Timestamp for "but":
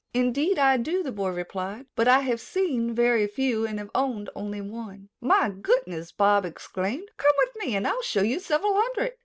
1.95-2.07